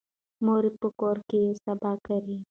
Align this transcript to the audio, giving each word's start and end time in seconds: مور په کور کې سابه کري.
مور 0.45 0.63
په 0.81 0.87
کور 0.99 1.17
کې 1.29 1.41
سابه 1.63 1.91
کري. 2.05 2.37